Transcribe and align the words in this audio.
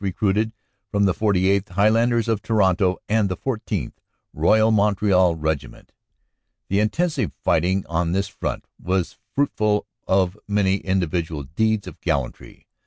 recruited 0.01 0.51
from 0.89 1.05
the 1.05 1.13
48th. 1.13 1.69
Highlanders 1.69 2.27
of 2.27 2.41
Toronto, 2.41 2.97
and 3.07 3.29
the 3.29 3.37
14th., 3.37 3.91
Royal 4.33 4.71
Montreal 4.71 5.35
Regiment. 5.35 5.91
The 6.69 6.79
intensive 6.79 7.33
fighting 7.43 7.85
on 7.87 8.11
this 8.11 8.27
front 8.27 8.65
was 8.81 9.19
fruitful 9.35 9.85
of 10.07 10.39
many 10.47 10.77
individual 10.77 11.43
deeds 11.43 11.85
of 11.85 12.01
gallantry. 12.01 12.65